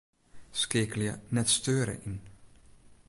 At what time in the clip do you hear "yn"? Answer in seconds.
2.09-2.17